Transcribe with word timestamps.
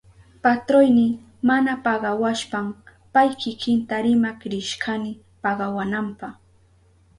Patroyni 0.43 1.07
mana 1.47 1.73
pagawashpan 1.85 2.65
pay 3.13 3.29
kikinta 3.41 3.95
rimak 4.05 4.39
rishkani 4.51 5.11
pagawananpa. 5.43 6.29